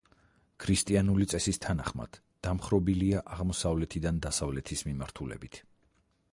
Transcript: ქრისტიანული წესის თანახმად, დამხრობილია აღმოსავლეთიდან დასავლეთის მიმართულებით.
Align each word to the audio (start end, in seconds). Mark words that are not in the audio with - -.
ქრისტიანული 0.63 1.27
წესის 1.33 1.61
თანახმად, 1.65 2.17
დამხრობილია 2.49 3.21
აღმოსავლეთიდან 3.37 4.25
დასავლეთის 4.27 4.85
მიმართულებით. 4.91 5.65